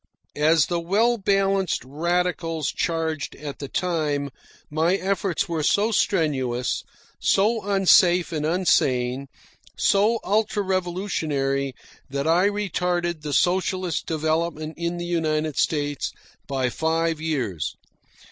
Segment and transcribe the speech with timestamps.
[0.41, 4.31] As the "well balanced radicals" charged at the time,
[4.71, 6.83] my efforts were so strenuous,
[7.19, 9.27] so unsafe and unsane,
[9.77, 11.75] so ultra revolutionary,
[12.09, 16.11] that I retarded the socialist development in the United States
[16.47, 17.75] by five years.